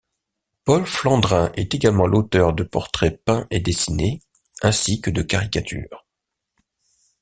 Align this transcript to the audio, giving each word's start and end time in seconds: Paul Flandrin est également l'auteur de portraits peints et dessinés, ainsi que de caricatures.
Paul 0.63 0.87
Flandrin 0.87 1.51
est 1.55 1.75
également 1.75 2.07
l'auteur 2.07 2.53
de 2.53 2.63
portraits 2.63 3.23
peints 3.23 3.45
et 3.51 3.59
dessinés, 3.59 4.19
ainsi 4.63 4.99
que 4.99 5.11
de 5.11 5.21
caricatures. 5.21 6.07